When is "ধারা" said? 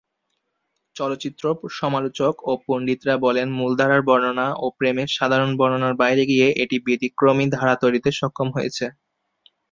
7.55-7.75